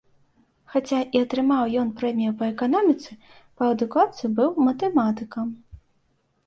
[0.75, 3.11] Хаця і атрымаў ён прэмію па эканоміцы,
[3.61, 5.47] па адукацыі быў матэматыкам.